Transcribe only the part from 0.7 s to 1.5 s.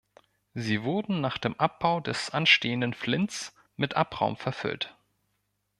wurden nach